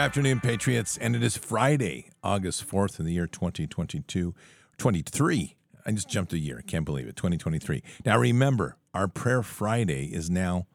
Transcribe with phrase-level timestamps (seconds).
[0.00, 0.96] Afternoon, Patriots.
[0.96, 4.34] And it is Friday, August 4th in the year 2022,
[4.78, 5.56] 23.
[5.84, 6.64] I just jumped a year.
[6.66, 7.16] Can't believe it.
[7.16, 7.82] 2023.
[8.06, 10.66] Now, remember, our prayer Friday is now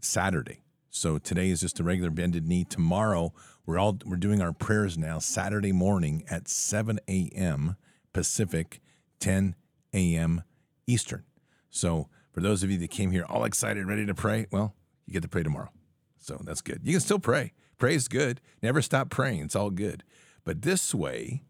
[0.00, 0.64] Saturday.
[0.90, 2.64] So today is just a regular bended knee.
[2.64, 3.32] Tomorrow,
[3.66, 7.76] we're all we're doing our prayers now Saturday morning at 7 a.m.
[8.12, 8.80] Pacific,
[9.20, 9.54] 10
[9.94, 10.42] a.m.
[10.88, 11.22] Eastern.
[11.70, 14.74] So for those of you that came here all excited, ready to pray, well,
[15.06, 15.70] you get to pray tomorrow.
[16.18, 16.80] So that's good.
[16.82, 17.52] You can still pray.
[17.78, 18.40] Praise good.
[18.62, 19.42] Never stop praying.
[19.42, 20.04] It's all good.
[20.44, 21.42] But this way,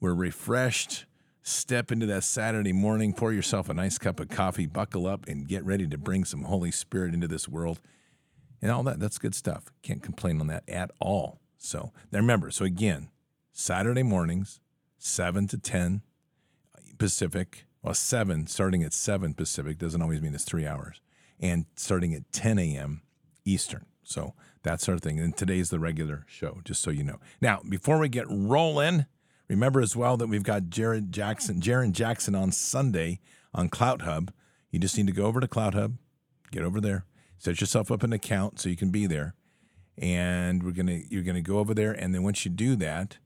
[0.00, 1.06] we're refreshed.
[1.42, 5.46] Step into that Saturday morning, pour yourself a nice cup of coffee, buckle up, and
[5.46, 7.80] get ready to bring some Holy Spirit into this world.
[8.60, 9.66] And all that, that's good stuff.
[9.82, 11.40] Can't complain on that at all.
[11.56, 13.08] So now remember, so again,
[13.52, 14.60] Saturday mornings,
[14.98, 16.02] 7 to 10
[16.98, 21.00] Pacific, well, 7, starting at 7 Pacific doesn't always mean it's three hours,
[21.38, 23.02] and starting at 10 a.m.
[23.44, 23.86] Eastern.
[24.02, 24.34] So
[24.66, 25.18] that sort of thing.
[25.18, 27.18] And today's the regular show, just so you know.
[27.40, 29.06] Now, before we get rolling,
[29.48, 33.20] remember as well that we've got Jared Jackson, Jaron Jackson on Sunday
[33.54, 34.32] on Clout Hub.
[34.70, 35.94] You just need to go over to Clout Hub,
[36.50, 37.06] get over there,
[37.38, 39.34] set yourself up an account so you can be there.
[39.96, 43.16] And we're gonna you're gonna go over there, and then once you do that,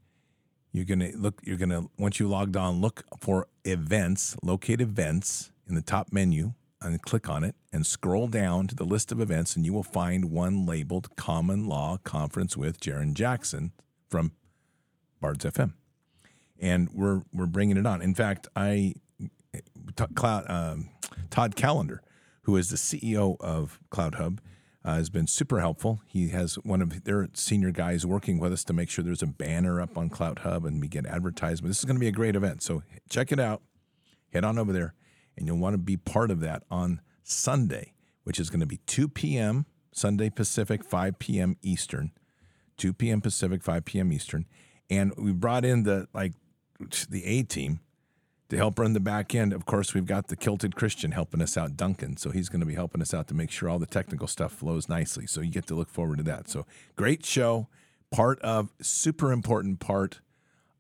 [0.71, 1.41] you're gonna look.
[1.43, 6.53] You're gonna once you logged on, look for events, locate events in the top menu,
[6.83, 9.83] and click on it and scroll down to the list of events, and you will
[9.83, 13.73] find one labeled Common Law Conference with Jaron Jackson
[14.09, 14.33] from
[15.21, 15.75] Bards FM.
[16.59, 18.03] And we're we're bringing it on.
[18.03, 18.95] In fact, I
[20.15, 20.91] Cloud um,
[21.31, 22.03] Todd Callender,
[22.43, 24.41] who is the CEO of Clout Hub,
[24.85, 26.03] uh, has been super helpful.
[26.07, 29.27] He has one of their senior guys working with us to make sure there's a
[29.27, 31.71] banner up on Clout Hub and we get advertisement.
[31.71, 33.63] This is going to be a great event, so check it out.
[34.33, 34.95] Head on over there
[35.41, 38.77] and you'll want to be part of that on Sunday, which is going to be
[38.87, 39.67] 2 p.m.
[39.91, 41.57] Sunday Pacific, 5 p.m.
[41.63, 42.13] Eastern,
[42.77, 43.21] 2 p.m.
[43.21, 44.13] Pacific, 5 p.m.
[44.13, 44.47] Eastern,
[44.89, 46.35] and we brought in the like
[47.09, 47.81] the A team
[48.51, 49.53] to help run the back end.
[49.53, 52.17] Of course, we've got the Kilted Christian helping us out, Duncan.
[52.17, 54.53] So he's going to be helping us out to make sure all the technical stuff
[54.53, 55.27] flows nicely.
[55.27, 56.49] So you get to look forward to that.
[56.49, 57.69] So great show,
[58.11, 60.21] part of super important part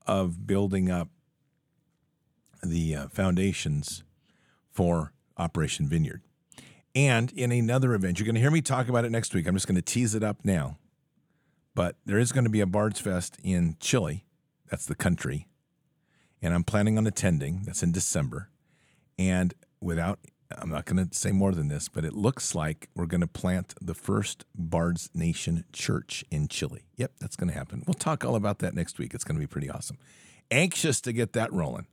[0.06, 1.08] of building up
[2.62, 4.02] the uh, foundations
[4.72, 6.22] for Operation Vineyard.
[6.94, 9.46] And in another event, you're going to hear me talk about it next week.
[9.46, 10.76] I'm just going to tease it up now.
[11.74, 14.24] But there is going to be a Bards Fest in Chile.
[14.70, 15.46] That's the country.
[16.42, 17.62] And I'm planning on attending.
[17.64, 18.48] That's in December.
[19.18, 20.18] And without,
[20.50, 23.26] I'm not going to say more than this, but it looks like we're going to
[23.28, 26.82] plant the first Bards Nation church in Chile.
[26.96, 27.84] Yep, that's going to happen.
[27.86, 29.14] We'll talk all about that next week.
[29.14, 29.98] It's going to be pretty awesome.
[30.50, 31.86] Anxious to get that rolling.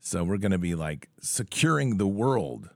[0.00, 2.70] So we're going to be like securing the world.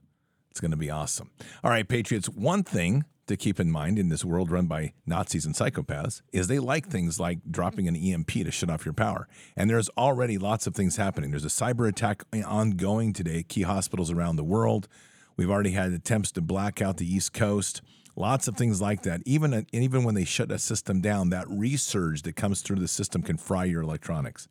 [0.51, 1.31] It's going to be awesome.
[1.65, 5.47] All right, Patriots, one thing to keep in mind in this world run by Nazis
[5.47, 9.27] and psychopaths is they like things like dropping an EMP to shut off your power.
[9.57, 11.31] And there's already lots of things happening.
[11.31, 14.89] There's a cyber attack eh, ongoing today, at key hospitals around the world.
[15.37, 17.81] We've already had attempts to black out the East Coast.
[18.15, 19.23] Lots of things like that.
[19.25, 23.23] Even even when they shut a system down, that resurge that comes through the system
[23.23, 24.47] can fry your electronics.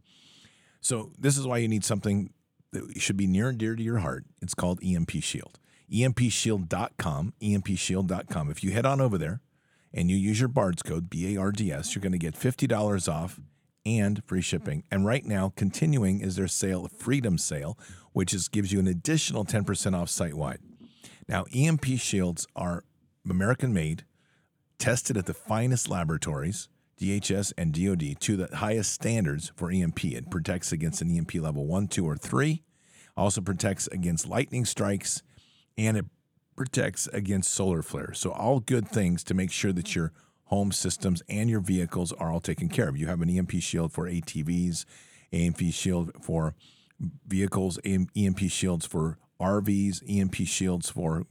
[0.81, 2.33] So this is why you need something
[2.73, 4.25] that should be near and dear to your heart.
[4.41, 5.59] It's called EMP Shield.
[5.91, 8.51] EMPShield.com, EMPShield.com.
[8.51, 9.41] If you head on over there
[9.93, 12.33] and you use your BARDS code, B A R D S, you're going to get
[12.33, 13.39] $50 off
[13.85, 14.83] and free shipping.
[14.89, 17.77] And right now, continuing is their sale, Freedom Sale,
[18.13, 20.59] which is gives you an additional 10% off site wide.
[21.27, 22.83] Now, EMP shields are
[23.29, 24.05] American made,
[24.77, 26.69] tested at the finest laboratories.
[27.03, 30.05] DHS and DoD to the highest standards for EMP.
[30.05, 32.63] It protects against an EMP level one, two, or three.
[33.17, 35.21] Also protects against lightning strikes,
[35.77, 36.05] and it
[36.55, 38.19] protects against solar flares.
[38.19, 40.13] So all good things to make sure that your
[40.45, 42.97] home systems and your vehicles are all taken care of.
[42.97, 44.85] You have an EMP shield for ATVs,
[45.31, 46.55] EMP shield for
[47.27, 51.25] vehicles, EMP shields for RVs, EMP shields for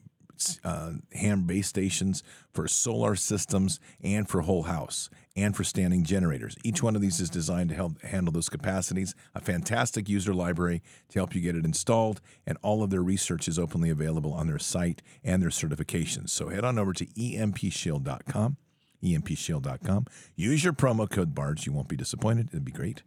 [0.65, 2.23] uh, ham base stations,
[2.53, 6.57] for solar systems, and for whole house, and for standing generators.
[6.63, 9.15] Each one of these is designed to help handle those capacities.
[9.35, 13.49] A fantastic user library to help you get it installed, and all of their research
[13.49, 16.31] is openly available on their site and their certifications.
[16.31, 18.57] So head on over to empshield.com,
[19.03, 20.07] empshield.com.
[20.37, 21.67] Use your promo code BARDS.
[21.67, 22.49] You won't be disappointed.
[22.49, 23.03] It'd be great.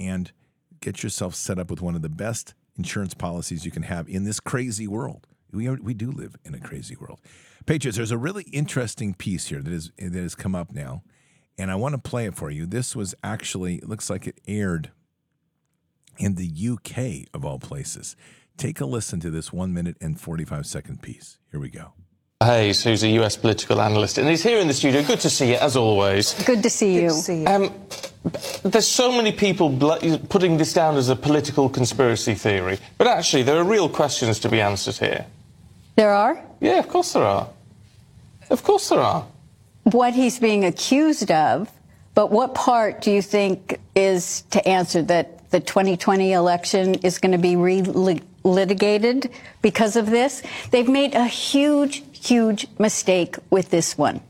[0.00, 0.32] And
[0.80, 4.24] get yourself set up with one of the best insurance policies you can have in
[4.24, 5.26] this crazy world.
[5.52, 7.20] We, are, we do live in a crazy world.
[7.66, 11.02] Patriots, there's a really interesting piece here that, is, that has come up now,
[11.58, 12.66] and I want to play it for you.
[12.66, 14.90] This was actually, it looks like it aired
[16.18, 18.16] in the UK, of all places.
[18.56, 21.38] Take a listen to this one minute and 45 second piece.
[21.50, 21.92] Here we go.
[22.42, 25.02] Hayes, who's a US political analyst, and he's here in the studio.
[25.02, 26.34] Good to see you, as always.
[26.44, 27.08] Good to see you.
[27.08, 27.46] To see you.
[27.48, 27.74] Um,
[28.62, 29.76] there's so many people
[30.28, 34.48] putting this down as a political conspiracy theory, but actually, there are real questions to
[34.48, 35.26] be answered here.
[35.98, 36.40] There are?
[36.60, 37.48] Yeah, of course there are.
[38.50, 39.26] Of course there are.
[39.82, 41.68] What he's being accused of,
[42.14, 47.32] but what part do you think is to answer that the 2020 election is going
[47.32, 50.44] to be re-litigated because of this?
[50.70, 54.20] They've made a huge, huge mistake with this one.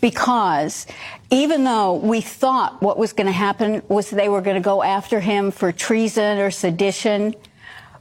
[0.00, 0.86] Because
[1.30, 4.82] even though we thought what was going to happen was they were going to go
[4.82, 7.34] after him for treason or sedition,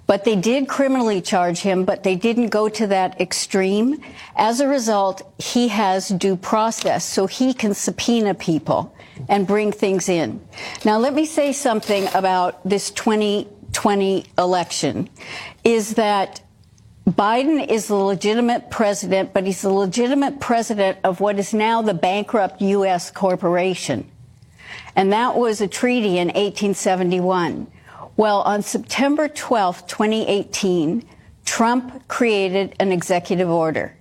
[0.10, 4.02] but they did criminally charge him, but they didn't go to that extreme.
[4.36, 8.92] As a result, he has due process, so he can subpoena people
[9.28, 10.42] and bring things in.
[10.84, 15.12] Now, let me say something about this 2020 election
[15.64, 16.42] is that
[17.08, 21.94] Biden is the legitimate president, but he's the legitimate president of what is now the
[21.94, 23.12] bankrupt U.S.
[23.12, 24.10] corporation.
[24.96, 27.68] And that was a treaty in 1871.
[28.20, 31.08] Well, on September 12, 2018,
[31.46, 33.96] Trump created an executive order.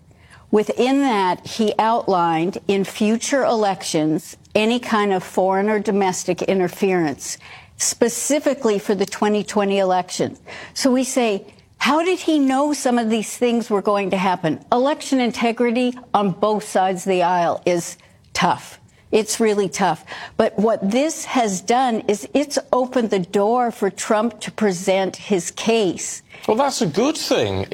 [0.51, 7.39] Within that, he outlined in future elections any kind of foreign or domestic interference,
[7.77, 10.37] specifically for the 2020 election.
[10.75, 14.59] So we say, how did he know some of these things were going to happen?
[14.73, 17.97] Election integrity on both sides of the aisle is
[18.33, 18.81] tough.
[19.11, 20.05] It's really tough.
[20.37, 25.51] But what this has done is it's opened the door for Trump to present his
[25.51, 26.23] case.
[26.47, 27.67] Well, that's a good thing.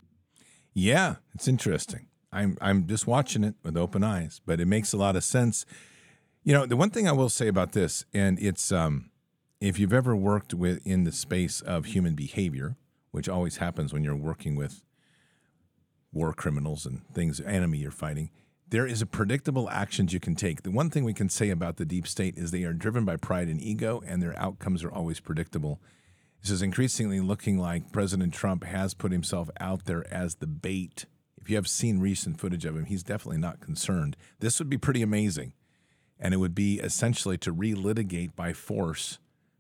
[0.73, 2.07] Yeah, it's interesting.
[2.33, 5.65] I'm I'm just watching it with open eyes, but it makes a lot of sense.
[6.43, 9.11] You know, the one thing I will say about this, and it's um,
[9.61, 12.77] if you've ever worked with in the space of human behavior,
[13.13, 14.83] which always happens when you're working with
[16.13, 18.31] war criminals and things, enemy you're fighting,
[18.69, 20.63] there is a predictable actions you can take.
[20.63, 23.17] The one thing we can say about the deep state is they are driven by
[23.17, 25.81] pride and ego, and their outcomes are always predictable.
[26.41, 31.07] This is increasingly looking like President Trump has put himself out there as the bait.
[31.41, 34.17] If you have seen recent footage of him, he's definitely not concerned.
[34.41, 35.53] This would be pretty amazing.
[36.19, 39.19] And it would be essentially to relitigate by force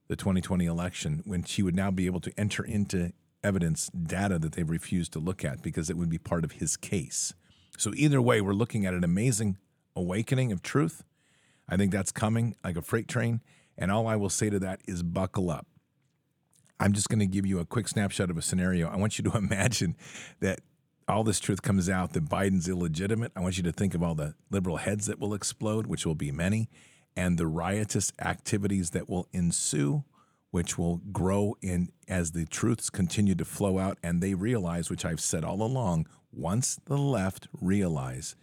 [0.08, 4.52] the 2020 election when she would now be able to enter into evidence data that
[4.52, 7.34] they've refused to look at because it would be part of his case.
[7.78, 9.58] So, either way, we're looking at an amazing
[9.96, 11.02] awakening of truth.
[11.68, 13.40] I think that's coming like a freight train.
[13.76, 15.66] And all I will say to that is buckle up.
[16.78, 18.88] I'm just going to give you a quick snapshot of a scenario.
[18.88, 19.96] I want you to imagine
[20.40, 20.60] that
[21.06, 23.32] all this truth comes out that Biden's illegitimate.
[23.36, 26.14] I want you to think of all the liberal heads that will explode, which will
[26.14, 26.68] be many,
[27.16, 30.04] and the riotous activities that will ensue
[30.54, 35.04] which will grow in as the truths continue to flow out and they realize which
[35.04, 38.36] I've said all along once the left realize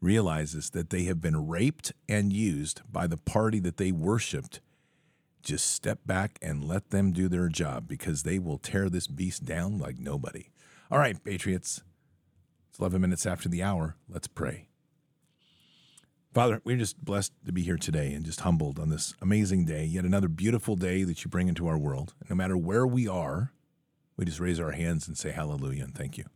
[0.00, 4.60] realizes that they have been raped and used by the party that they worshiped
[5.42, 9.44] just step back and let them do their job because they will tear this beast
[9.44, 10.50] down like nobody.
[10.88, 11.82] All right, patriots.
[12.68, 13.96] It's 11 minutes after the hour.
[14.08, 14.69] Let's pray.
[16.32, 19.84] Father, we're just blessed to be here today and just humbled on this amazing day,
[19.84, 22.14] yet another beautiful day that you bring into our world.
[22.28, 23.52] No matter where we are,
[24.16, 26.26] we just raise our hands and say hallelujah and thank you.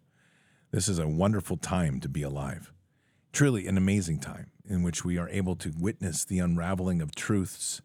[0.73, 2.73] This is a wonderful time to be alive.
[3.33, 7.81] Truly an amazing time in which we are able to witness the unraveling of truths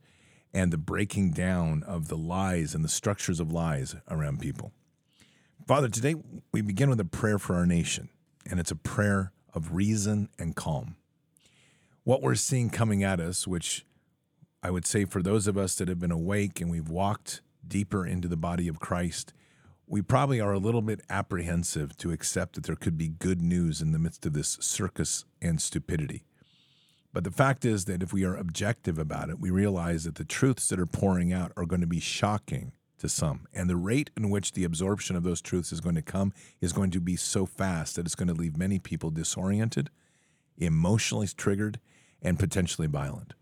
[0.51, 4.71] and the breaking down of the lies and the structures of lies around people.
[5.67, 6.15] Father, today
[6.51, 8.09] we begin with a prayer for our nation,
[8.49, 10.95] and it's a prayer of reason and calm
[12.09, 13.85] what we're seeing coming at us, which
[14.63, 18.03] I would say for those of us that have been awake and we've walked deeper
[18.03, 19.31] into the body of Christ,
[19.85, 23.79] we probably are a little bit apprehensive to accept that there could be good news
[23.79, 26.23] in the midst of this circus and stupidity.
[27.13, 30.25] But the fact is that if we are objective about it, we realize that the
[30.25, 33.45] truths that are pouring out are going to be shocking to some.
[33.53, 36.73] And the rate in which the absorption of those truths is going to come is
[36.73, 39.91] going to be so fast that it's going to leave many people disoriented,
[40.57, 41.79] emotionally triggered,
[42.21, 43.33] and potentially violent.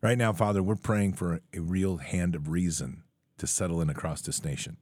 [0.00, 3.04] Right now, Father, we're praying for a real hand of reason
[3.38, 4.76] to settle in across this nation.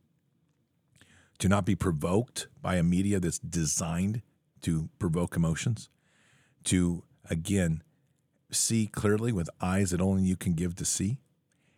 [1.38, 4.22] To not be provoked by a media that's designed
[4.62, 5.88] to provoke emotions.
[6.64, 7.82] To, again,
[8.50, 11.18] see clearly with eyes that only you can give to see.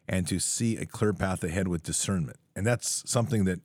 [0.08, 2.38] And to see a clear path ahead with discernment.
[2.56, 3.60] And that's something that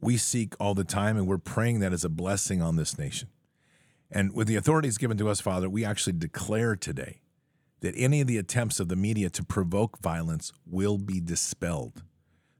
[0.00, 3.28] we seek all the time, and we're praying that as a blessing on this nation.
[4.10, 7.20] And with the authorities given to us, Father, we actually declare today
[7.80, 12.02] that any of the attempts of the media to provoke violence will be dispelled,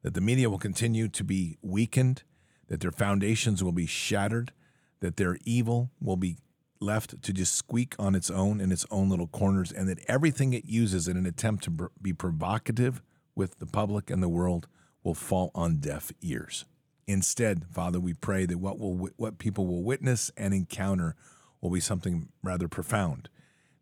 [0.03, 2.23] that the media will continue to be weakened,
[2.69, 4.53] that their foundations will be shattered,
[5.01, 6.37] that their evil will be
[6.81, 10.53] left to just squeak on its own in its own little corners, and that everything
[10.53, 13.03] it uses in an attempt to be provocative
[13.35, 14.67] with the public and the world
[15.03, 16.65] will fall on deaf ears.
[17.07, 21.15] Instead, Father, we pray that what will what people will witness and encounter
[21.61, 23.29] will be something rather profound.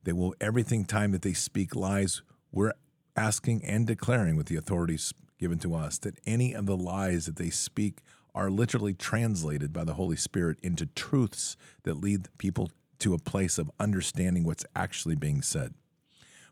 [0.05, 2.73] They will everything time that they speak lies, we're
[3.17, 7.37] asking and declaring with the authorities given to us that any of the lies that
[7.37, 8.01] they speak
[8.35, 13.59] are literally translated by the Holy Spirit into truths that lead people to a place
[13.59, 15.75] of understanding what's actually being said.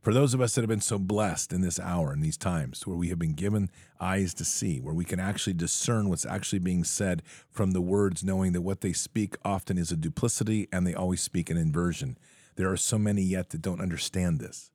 [0.03, 2.85] For those of us that have been so blessed in this hour, in these times,
[2.89, 6.59] where we have been given eyes to see, where we can actually discern what's actually
[6.59, 10.85] being said from the words, knowing that what they speak often is a duplicity and
[10.85, 12.19] they always speak an inversion.
[12.57, 14.73] There are so many yet that don't understand this.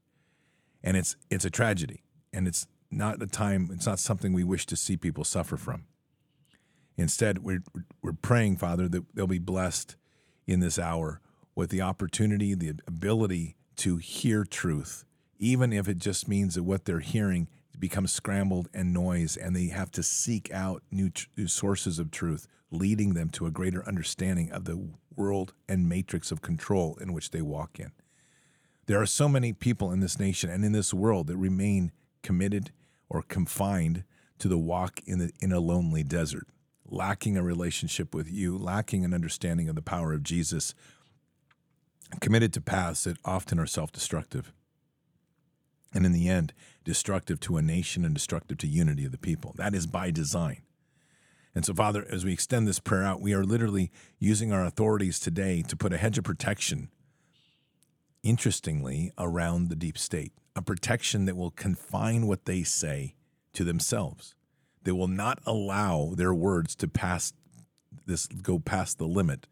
[0.81, 2.03] And it's it's a tragedy.
[2.31, 5.87] And it's not a time, it's not something we wish to see people suffer from.
[6.95, 7.63] Instead, we're,
[8.01, 9.97] we're praying, Father, that they'll be blessed
[10.47, 11.19] in this hour
[11.53, 15.03] with the opportunity, the ability to hear truth
[15.39, 17.47] even if it just means that what they're hearing
[17.79, 22.11] becomes scrambled and noise, and they have to seek out new, tr- new sources of
[22.11, 27.13] truth, leading them to a greater understanding of the world and matrix of control in
[27.13, 27.91] which they walk in.
[28.87, 31.91] There are so many people in this nation and in this world that remain
[32.23, 32.71] committed
[33.09, 34.03] or confined
[34.39, 36.47] to the walk in, the, in a lonely desert,
[36.89, 40.73] lacking a relationship with you, lacking an understanding of the power of Jesus,
[42.21, 44.53] committed to paths that often are self destructive
[45.93, 46.53] and in the end,
[46.83, 49.53] destructive to a nation and destructive to unity of the people.
[49.57, 50.61] That is by design.
[51.55, 55.19] And so, Father, as we extend this prayer out, we are literally using our authorities
[55.19, 56.89] today to put a hedge of protection,
[58.21, 63.15] interestingly, around the deep state, a protection that will confine what they say
[63.53, 64.35] to themselves.
[64.83, 67.33] They will not allow their words to pass
[68.05, 69.47] this go past the limit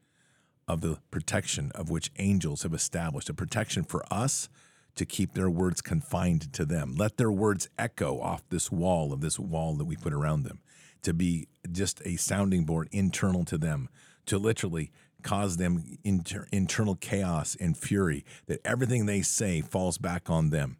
[0.67, 4.47] of the protection of which angels have established, a protection for us
[4.95, 6.95] to keep their words confined to them.
[6.95, 10.59] Let their words echo off this wall of this wall that we put around them,
[11.01, 13.89] to be just a sounding board internal to them,
[14.25, 20.29] to literally cause them inter- internal chaos and fury, that everything they say falls back
[20.29, 20.77] on them.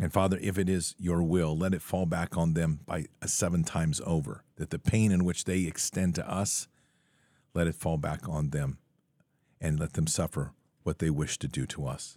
[0.00, 3.64] And Father, if it is your will, let it fall back on them by seven
[3.64, 6.68] times over, that the pain in which they extend to us,
[7.54, 8.78] let it fall back on them
[9.60, 10.52] and let them suffer
[10.84, 12.16] what they wish to do to us.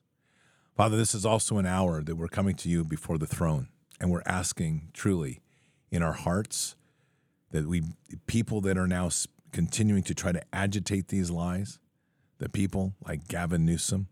[0.75, 3.67] Father, this is also an hour that we're coming to you before the throne,
[3.99, 5.41] and we're asking truly
[5.91, 6.75] in our hearts
[7.51, 7.83] that we,
[8.25, 9.09] people that are now
[9.51, 11.77] continuing to try to agitate these lies,
[12.37, 14.07] the people like Gavin Newsom,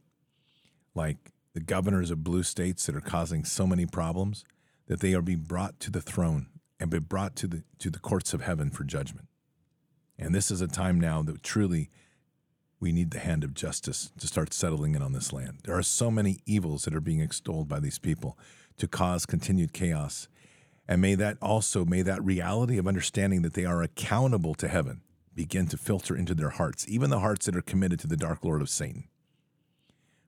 [0.93, 4.43] like the governors of blue states that are causing so many problems,
[4.87, 6.47] that they are being brought to the throne
[6.79, 9.27] and be brought to the to the courts of heaven for judgment.
[10.17, 11.89] And this is a time now that truly
[12.79, 15.59] we need the hand of justice to start settling in on this land.
[15.63, 18.37] There are so many evils that are being extolled by these people
[18.77, 20.27] to cause continued chaos.
[20.87, 25.01] And may that also, may that reality of understanding that they are accountable to heaven
[25.35, 28.43] begin to filter into their hearts, even the hearts that are committed to the dark
[28.43, 29.07] lord of Satan.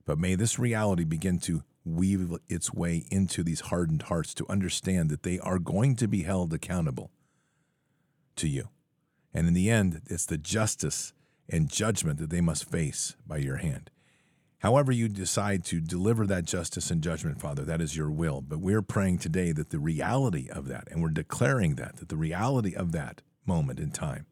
[0.04, 5.10] But may this reality begin to weave its way into these hardened hearts to understand
[5.10, 7.10] that they are going to be held accountable
[8.36, 8.68] to you.
[9.34, 11.12] And in the end, it's the justice
[11.48, 13.90] and judgment that they must face by your hand.
[14.58, 18.40] However, you decide to deliver that justice and judgment, Father, that is your will.
[18.40, 22.16] But we're praying today that the reality of that, and we're declaring that, that the
[22.16, 24.26] reality of that moment in time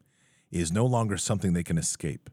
[0.49, 2.29] is no longer something they can escape,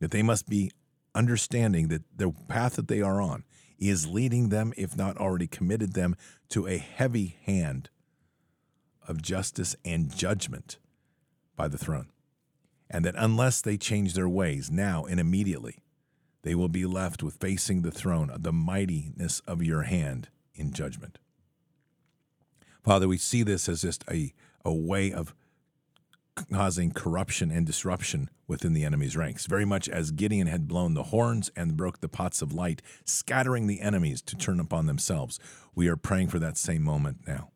[0.00, 0.70] that they must be
[1.14, 3.44] understanding that the path that they are on
[3.78, 6.16] is leading them, if not already committed them,
[6.48, 7.90] to a heavy hand
[9.06, 10.78] of justice and judgment
[11.54, 12.11] by the throne
[12.92, 15.78] and that unless they change their ways now and immediately,
[16.42, 20.72] they will be left with facing the throne of the mightiness of your hand in
[20.72, 21.18] judgment.
[22.84, 24.34] Father, we see this as just a,
[24.64, 25.34] a way of
[26.50, 31.04] causing corruption and disruption within the enemy's ranks, very much as Gideon had blown the
[31.04, 35.38] horns and broke the pots of light, scattering the enemies to turn upon themselves.
[35.74, 37.50] We are praying for that same moment now.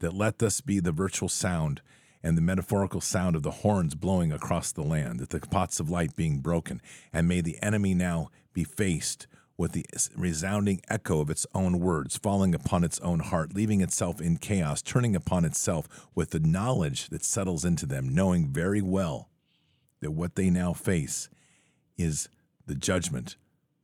[0.00, 1.80] That let this be the virtual sound
[2.24, 6.16] and the metaphorical sound of the horns blowing across the land, the pots of light
[6.16, 6.80] being broken,
[7.12, 9.26] and may the enemy now be faced
[9.58, 9.84] with the
[10.16, 14.80] resounding echo of its own words falling upon its own heart, leaving itself in chaos,
[14.80, 19.28] turning upon itself with the knowledge that settles into them, knowing very well
[20.00, 21.28] that what they now face
[21.98, 22.30] is
[22.66, 23.36] the judgment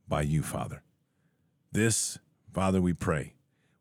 [0.07, 0.81] by you, Father.
[1.71, 2.17] This,
[2.51, 3.35] Father, we pray.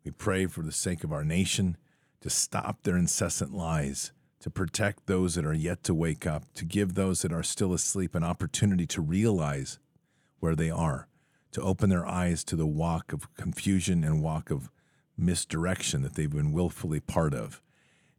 [0.05, 1.79] We pray for the sake of our nation
[2.21, 6.64] to stop their incessant lies to protect those that are yet to wake up, to
[6.64, 9.78] give those that are still asleep an opportunity to realize
[10.40, 11.06] where they are,
[11.52, 14.70] to open their eyes to the walk of confusion and walk of
[15.16, 17.61] misdirection that they've been willfully part of,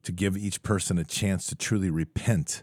[0.03, 2.61] to give each person a chance to truly repent,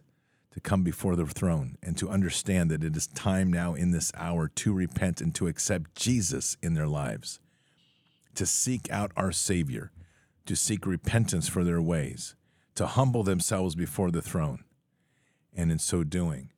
[0.53, 4.13] to come before the throne, and to understand that it is time now in this
[4.17, 7.41] hour to repent and to accept Jesus in their lives,
[8.37, 9.91] to seek out our Savior,
[10.47, 12.37] to seek repentance for their ways,
[12.79, 14.63] to humble themselves before the throne,
[15.53, 16.53] and in so doing,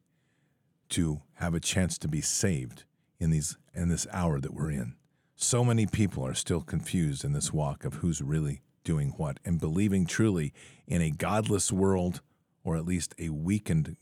[0.91, 2.85] to have a chance to be saved
[3.19, 4.97] in these in this hour that we're in.
[5.35, 9.59] So many people are still confused in this walk of who's really doing what and
[9.59, 10.53] believing truly
[10.87, 12.21] in a godless world
[12.65, 13.97] or at least a weakened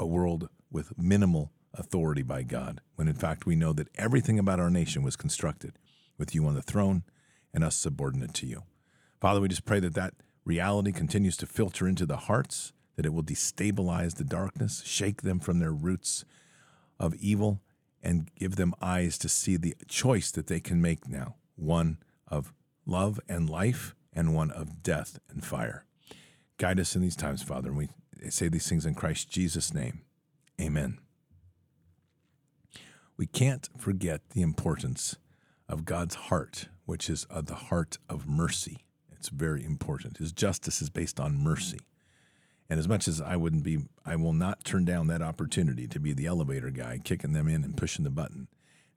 [0.00, 4.58] a world with minimal authority by God when in fact we know that everything about
[4.58, 5.78] our nation was constructed
[6.18, 7.04] with you on the throne
[7.54, 8.64] and us subordinate to you.
[9.20, 13.12] Father, we just pray that that reality continues to filter into the hearts, that it
[13.12, 16.24] will destabilize the darkness, shake them from their roots
[16.98, 17.60] of evil
[18.02, 22.52] and give them eyes to see the choice that they can make now one of
[22.86, 25.84] love and life, and one of death and fire.
[26.58, 27.88] Guide us in these times, Father, and we
[28.28, 30.02] say these things in Christ Jesus' name.
[30.60, 30.98] Amen.
[33.16, 35.16] We can't forget the importance
[35.68, 38.84] of God's heart, which is the heart of mercy.
[39.22, 40.16] It's very important.
[40.16, 41.78] His justice is based on mercy.
[42.68, 46.00] And as much as I wouldn't be, I will not turn down that opportunity to
[46.00, 48.48] be the elevator guy, kicking them in and pushing the button.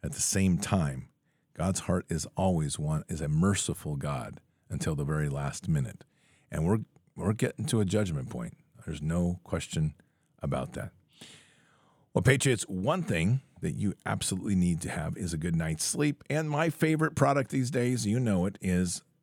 [0.03, 1.09] At the same time,
[1.53, 6.03] God's heart is always one is a merciful God until the very last minute,
[6.51, 6.79] and we're
[7.15, 8.57] we're getting to a judgment point.
[8.83, 9.93] There's no question
[10.41, 10.89] about that.
[12.15, 16.23] Well, Patriots, one thing that you absolutely need to have is a good night's sleep,
[16.31, 19.03] and my favorite product these days, you know it, is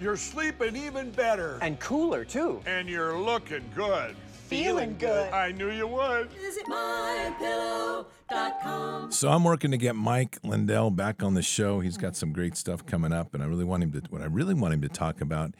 [0.00, 1.58] You're sleeping even better.
[1.62, 2.60] And cooler, too.
[2.66, 4.16] And you're looking good.
[4.48, 5.32] Feeling good.
[5.32, 6.28] I knew you would.
[9.10, 11.80] So I'm working to get Mike Lindell back on the show.
[11.80, 14.02] He's got some great stuff coming up, and I really want him to.
[14.10, 15.54] What I really want him to talk about,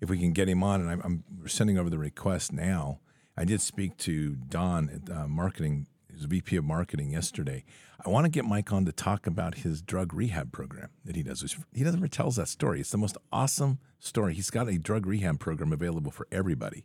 [0.00, 3.00] if we can get him on, and I'm, I'm sending over the request now.
[3.36, 5.86] I did speak to Don at uh, marketing,
[6.18, 7.64] his VP of marketing yesterday.
[8.04, 11.22] I want to get Mike on to talk about his drug rehab program that he
[11.22, 11.56] does.
[11.74, 12.80] He never tells that story.
[12.80, 14.34] It's the most awesome story.
[14.34, 16.84] He's got a drug rehab program available for everybody.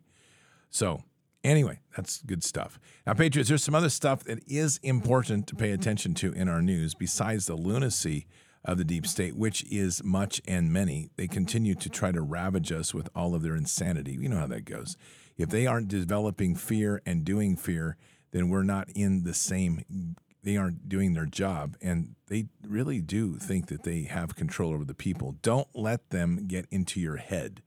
[0.70, 1.04] So
[1.44, 2.80] Anyway, that's good stuff.
[3.06, 6.62] Now, Patriots, there's some other stuff that is important to pay attention to in our
[6.62, 8.28] news besides the lunacy
[8.64, 11.10] of the deep state, which is much and many.
[11.18, 14.14] They continue to try to ravage us with all of their insanity.
[14.14, 14.96] You know how that goes.
[15.36, 17.98] If they aren't developing fear and doing fear,
[18.34, 21.78] then we're not in the same, they aren't doing their job.
[21.82, 25.38] And they really do think that they have control over the people.
[25.42, 27.62] Don't let them get into your head.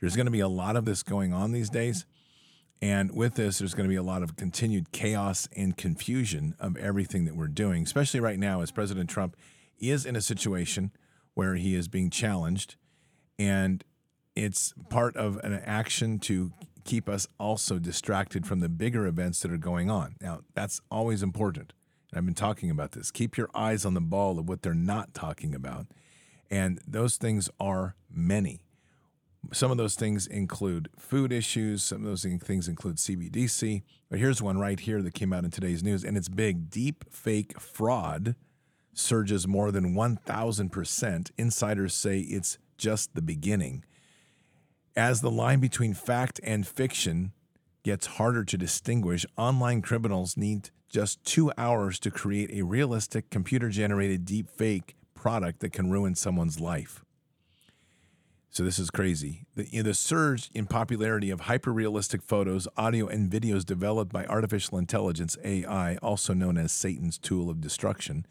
[0.00, 2.06] There's going to be a lot of this going on these days.
[2.82, 6.76] And with this, there's going to be a lot of continued chaos and confusion of
[6.76, 9.36] everything that we're doing, especially right now as President Trump
[9.78, 10.92] is in a situation
[11.34, 12.76] where he is being challenged.
[13.38, 13.84] And
[14.34, 16.52] it's part of an action to
[16.84, 20.16] keep us also distracted from the bigger events that are going on.
[20.20, 21.72] Now, that's always important.
[22.10, 23.10] And I've been talking about this.
[23.10, 25.86] Keep your eyes on the ball of what they're not talking about.
[26.50, 28.60] And those things are many.
[29.52, 31.82] Some of those things include food issues.
[31.82, 33.82] Some of those things include CBDC.
[34.10, 36.68] But here's one right here that came out in today's news, and it's big.
[36.68, 38.34] Deep fake fraud
[38.92, 41.30] surges more than 1,000%.
[41.38, 43.84] Insiders say it's just the beginning.
[44.96, 47.32] As the line between fact and fiction
[47.84, 53.68] gets harder to distinguish, online criminals need just two hours to create a realistic computer
[53.68, 57.04] generated deep fake product that can ruin someone's life.
[58.50, 59.46] So this is crazy.
[59.54, 64.26] The, you know, the surge in popularity of hyper-realistic photos, audio, and videos developed by
[64.26, 68.26] artificial intelligence (AI), also known as Satan's tool of destruction,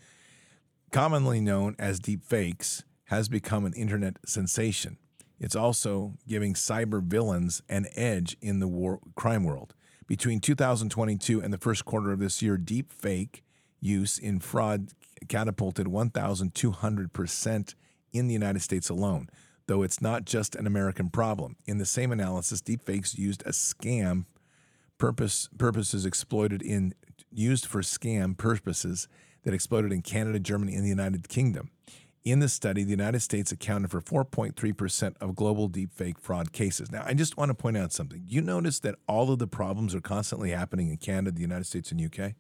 [0.91, 4.97] commonly known as deep fakes, has become an internet sensation.
[5.39, 9.73] It's also giving cyber villains an edge in the war, crime world.
[10.07, 13.43] Between 2022 and the first quarter of this year, deep fake
[13.79, 14.89] use in fraud
[15.27, 17.75] catapulted 1,200%
[18.11, 19.29] in the United States alone,
[19.67, 21.55] though it's not just an American problem.
[21.65, 24.25] In the same analysis, deepfakes used a scam
[24.97, 26.93] purpose purposes exploited in
[27.31, 29.07] used for scam purposes
[29.43, 31.69] that exploded in Canada, Germany, and the United Kingdom.
[32.25, 36.91] In the study, the United States accounted for 4.3% of global deepfake fraud cases.
[36.91, 38.23] Now, I just want to point out something.
[38.27, 41.91] You notice that all of the problems are constantly happening in Canada, the United States,
[41.91, 42.33] and UK?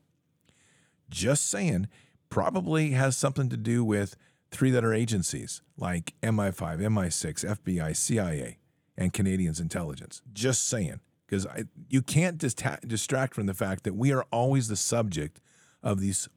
[1.09, 1.87] Just saying,
[2.29, 4.15] probably has something to do with
[4.51, 8.57] three letter agencies like MI5, MI6, FBI, CIA,
[8.97, 10.21] and Canadians intelligence.
[10.33, 11.47] Just saying, because
[11.89, 15.39] you can't distract from the fact that we are always the subject
[15.81, 16.27] of these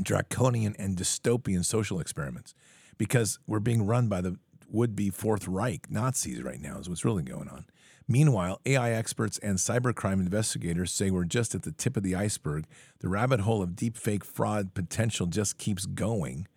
[0.00, 2.54] draconian and dystopian social experiments
[2.98, 4.36] because we're being run by the
[4.72, 7.66] would be Fourth Reich Nazis right now, is what's really going on.
[8.08, 12.66] Meanwhile, AI experts and cybercrime investigators say we're just at the tip of the iceberg.
[13.00, 16.48] The rabbit hole of deepfake fraud potential just keeps going.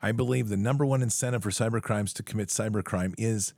[0.00, 3.52] I believe the number one incentive for cybercrimes to commit cybercrime is,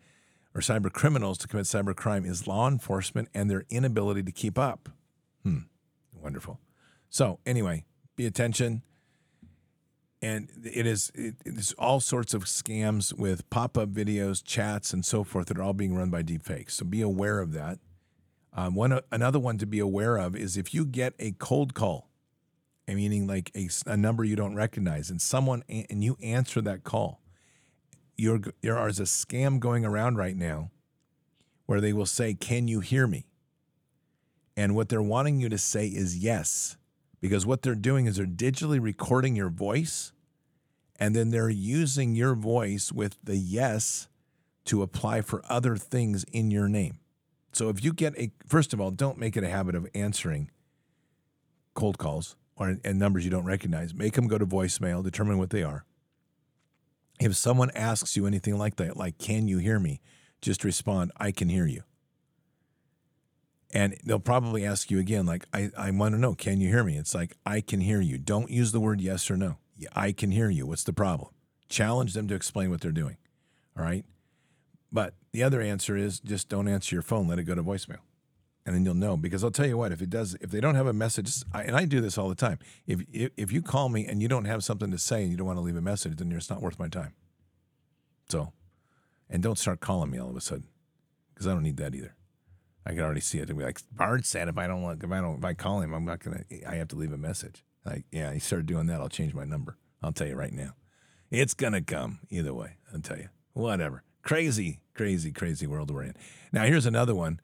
[0.54, 4.88] or cybercriminals to commit cybercrime is law enforcement and their inability to keep up.
[5.44, 5.58] Hmm,
[6.12, 6.58] wonderful.
[7.08, 7.84] So, anyway,
[8.16, 8.82] be attention
[10.22, 15.24] and it is it, it's all sorts of scams with pop-up videos chats and so
[15.24, 16.72] forth that are all being run by deepfakes.
[16.72, 17.80] So be aware of that.
[18.54, 22.08] Um, one another one to be aware of is if you get a cold call
[22.88, 27.22] meaning like a, a number you don't recognize and someone and you answer that call
[28.16, 30.70] you're, there is a scam going around right now
[31.66, 33.26] where they will say can you hear me?
[34.56, 36.76] And what they're wanting you to say is yes
[37.22, 40.12] because what they're doing is they're digitally recording your voice
[40.98, 44.08] and then they're using your voice with the yes
[44.66, 46.98] to apply for other things in your name.
[47.52, 50.50] So if you get a first of all, don't make it a habit of answering
[51.74, 53.94] cold calls or and numbers you don't recognize.
[53.94, 55.84] Make them go to voicemail, determine what they are.
[57.20, 60.00] If someone asks you anything like that, like can you hear me?
[60.40, 61.82] Just respond, I can hear you.
[63.72, 66.84] And they'll probably ask you again, like, I, I want to know, can you hear
[66.84, 66.98] me?
[66.98, 68.18] It's like, I can hear you.
[68.18, 69.56] Don't use the word yes or no.
[69.94, 70.66] I can hear you.
[70.66, 71.30] What's the problem?
[71.68, 73.16] Challenge them to explain what they're doing.
[73.76, 74.04] All right.
[74.92, 77.26] But the other answer is just don't answer your phone.
[77.26, 78.00] Let it go to voicemail.
[78.64, 80.74] And then you'll know because I'll tell you what, if it does, if they don't
[80.74, 82.58] have a message, and I do this all the time.
[82.86, 85.38] If, if, if you call me and you don't have something to say and you
[85.38, 87.14] don't want to leave a message, then it's not worth my time.
[88.28, 88.52] So,
[89.28, 90.68] and don't start calling me all of a sudden
[91.32, 92.14] because I don't need that either.
[92.84, 93.42] I can already see it.
[93.42, 95.92] It'll be like Bard said, if I don't if I don't, if I call him,
[95.92, 96.44] I'm not gonna.
[96.66, 97.64] I have to leave a message.
[97.84, 99.00] Like, yeah, he started doing that.
[99.00, 99.76] I'll change my number.
[100.02, 100.74] I'll tell you right now,
[101.30, 102.76] it's gonna come either way.
[102.92, 103.28] I'll tell you.
[103.52, 104.02] Whatever.
[104.22, 106.14] Crazy, crazy, crazy world we're in.
[106.52, 107.40] Now here's another one.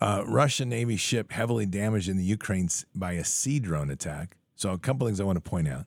[0.00, 4.36] Uh, Russian Navy ship heavily damaged in the Ukraine by a sea drone attack.
[4.56, 5.86] So a couple things I want to point out.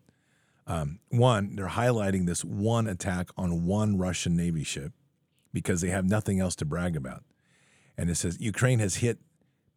[0.67, 4.93] Um, one, they're highlighting this one attack on one Russian Navy ship
[5.53, 7.23] because they have nothing else to brag about.
[7.97, 9.19] And it says Ukraine has hit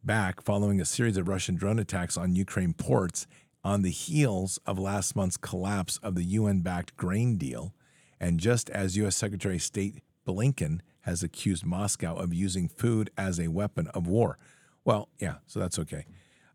[0.03, 3.27] back following a series of Russian drone attacks on Ukraine ports
[3.65, 7.75] on the heels of last month's collapse of the UN backed grain deal.
[8.21, 9.17] And just as U.S.
[9.17, 14.39] Secretary of State Blinken has accused Moscow of using food as a weapon of war.
[14.85, 16.07] Well, yeah, so that's okay.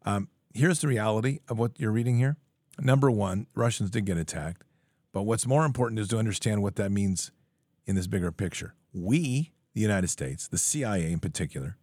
[0.05, 2.37] Um, here's the reality of what you're reading here.
[2.79, 4.63] Number one, Russians did get attacked.
[5.11, 7.31] But what's more important is to understand what that means
[7.85, 8.73] in this bigger picture.
[8.93, 11.77] We the United States, the CIA in particular,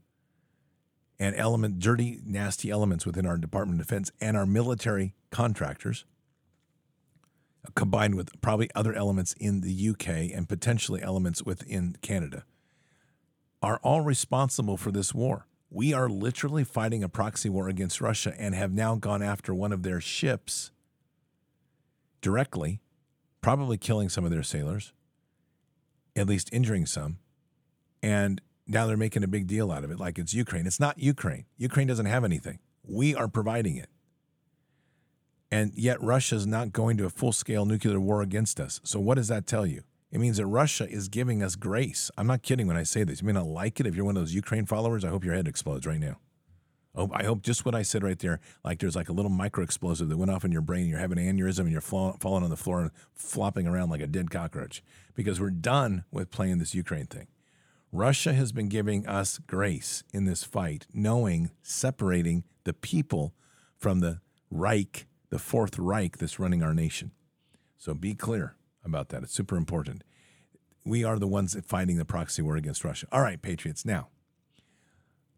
[1.18, 6.04] and element dirty, nasty elements within our Department of Defense and our military contractors,
[7.74, 12.44] combined with probably other elements in the UK and potentially elements within Canada,
[13.62, 15.46] are all responsible for this war.
[15.68, 19.72] We are literally fighting a proxy war against Russia and have now gone after one
[19.72, 20.70] of their ships
[22.22, 22.80] directly,
[23.40, 24.92] probably killing some of their sailors,
[26.16, 27.18] at least injuring some
[28.02, 30.66] and now they're making a big deal out of it like it's Ukraine.
[30.66, 31.44] It's not Ukraine.
[31.58, 32.58] Ukraine doesn't have anything.
[32.86, 33.88] We are providing it.
[35.50, 38.80] And yet Russia is not going to a full scale nuclear war against us.
[38.84, 39.82] So, what does that tell you?
[40.12, 42.10] It means that Russia is giving us grace.
[42.16, 43.20] I'm not kidding when I say this.
[43.20, 43.86] You may not like it.
[43.86, 46.18] If you're one of those Ukraine followers, I hope your head explodes right now.
[46.94, 49.62] Oh, I hope just what I said right there, like there's like a little micro
[49.62, 50.88] explosive that went off in your brain.
[50.88, 54.08] You're having an aneurysm and you're falling on the floor and flopping around like a
[54.08, 54.82] dead cockroach
[55.14, 57.28] because we're done with playing this Ukraine thing.
[57.92, 63.34] Russia has been giving us grace in this fight, knowing, separating the people
[63.78, 67.10] from the Reich, the Fourth Reich that's running our nation.
[67.78, 69.22] So be clear about that.
[69.24, 70.04] It's super important.
[70.84, 73.06] we are the ones fighting the proxy war against Russia.
[73.12, 73.84] All right, Patriots.
[73.84, 74.08] Now,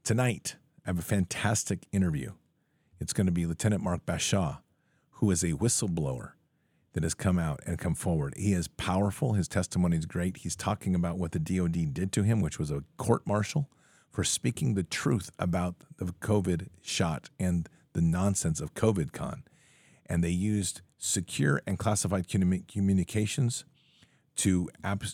[0.05, 2.33] tonight, I have a fantastic interview.
[3.01, 4.59] It's going to be Lieutenant Mark Bashaw,
[5.13, 6.33] who is a whistleblower
[6.93, 8.35] that has come out and come forward.
[8.37, 9.33] He is powerful.
[9.33, 10.39] His testimony is great.
[10.39, 13.69] He's talking about what the DOD did to him, which was a court martial
[14.11, 19.45] for speaking the truth about the COVID shot and the nonsense of COVID con.
[20.07, 23.65] And they used secure and classified communications
[24.37, 24.69] to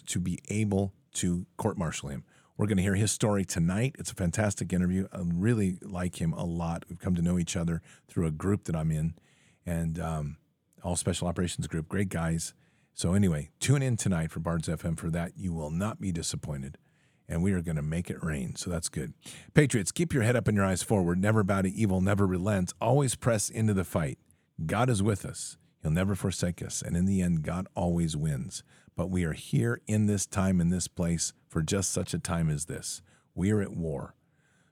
[0.06, 2.24] to be able to court martial him.
[2.56, 3.94] We're going to hear his story tonight.
[4.00, 5.06] It's a fantastic interview.
[5.12, 6.84] I really like him a lot.
[6.88, 9.14] We've come to know each other through a group that I'm in,
[9.64, 10.36] and um,
[10.82, 11.88] all special operations group.
[11.88, 12.54] Great guys.
[12.94, 15.32] So anyway, tune in tonight for Bards FM for that.
[15.36, 16.78] You will not be disappointed,
[17.28, 18.56] and we are going to make it rain.
[18.56, 19.14] So that's good.
[19.54, 21.20] Patriots, keep your head up and your eyes forward.
[21.20, 22.00] Never bow to evil.
[22.00, 22.72] Never relent.
[22.80, 24.18] Always press into the fight.
[24.66, 25.56] God is with us.
[25.82, 28.64] He'll never forsake us, and in the end, God always wins.
[28.96, 32.50] But we are here in this time, in this place, for just such a time
[32.50, 33.00] as this.
[33.34, 34.16] We are at war.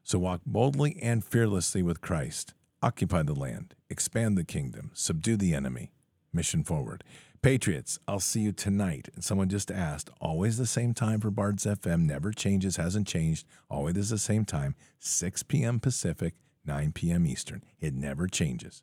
[0.03, 2.55] So walk boldly and fearlessly with Christ.
[2.83, 5.92] Occupy the land, expand the kingdom, subdue the enemy.
[6.37, 7.03] Mission forward.
[7.42, 9.09] Patriots, I'll see you tonight.
[9.20, 13.46] Someone just asked, always the same time for Bards FM, never changes, hasn't changed.
[13.70, 15.81] Always is the same time, 6 p.m.
[15.81, 17.27] Pacific, 9 p.m.
[17.27, 17.64] Eastern.
[17.81, 18.83] It never changes.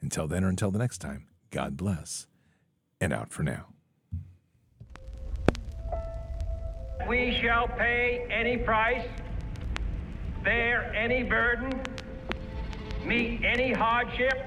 [0.00, 2.26] Until then or until the next time, God bless.
[3.00, 3.66] And out for now.
[7.08, 9.06] We shall pay any price,
[10.42, 11.82] bear any burden,
[13.04, 14.46] meet any hardship,